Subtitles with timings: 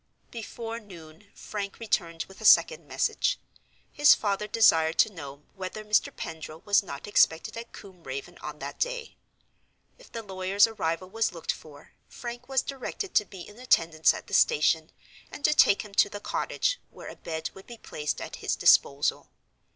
[0.31, 3.37] Before noon Frank returned with a second message.
[3.91, 6.11] His father desired to know whether Mr.
[6.15, 9.15] Pendril was not expected at Combe Raven on that day.
[9.99, 14.25] If the lawyer's arrival was looked for, Frank was directed to be in attendance at
[14.25, 14.91] the station,
[15.31, 18.55] and to take him to the cottage, where a bed would be placed at his
[18.55, 19.29] disposal.